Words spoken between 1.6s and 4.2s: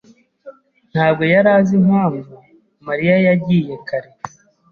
impamvu Mariya yagiye kare.